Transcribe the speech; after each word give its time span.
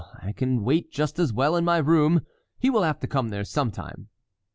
I 0.19 0.31
can 0.31 0.63
wait 0.63 0.91
just 0.91 1.19
as 1.19 1.31
well 1.31 1.55
in 1.55 1.63
my 1.63 1.77
room. 1.77 2.21
He 2.57 2.71
will 2.71 2.81
have 2.81 2.99
to 3.01 3.07
come 3.07 3.29
there 3.29 3.43
sometime." 3.43 4.09